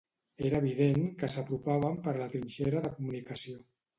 [0.47, 3.63] Era evident que s'apropaven per la trinxera de comunicació